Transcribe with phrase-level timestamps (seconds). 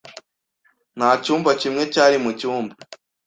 [0.97, 2.73] Nta cyumba kimwe cyari mu cyumba.